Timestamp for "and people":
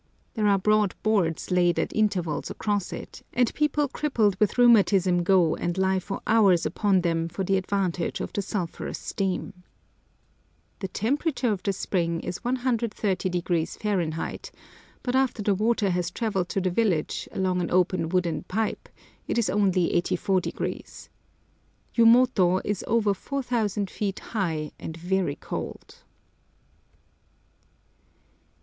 3.33-3.87